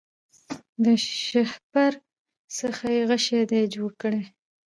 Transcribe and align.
له 0.83 0.93
شهپر 1.27 1.93
څخه 2.57 2.85
یې 2.95 3.01
غشی 3.09 3.41
دی 3.49 3.61
جوړ 3.73 3.91
کړی 4.01 4.23